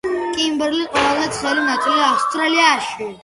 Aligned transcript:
კიმბერლი 0.35 0.87
ყველაზე 0.95 1.27
ცხელი 1.35 1.67
ნაწილია 1.67 2.09
ავსტრალიაში. 2.09 3.11